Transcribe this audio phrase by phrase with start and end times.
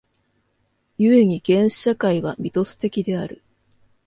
[0.97, 3.43] 故に原始社会はミトス的である。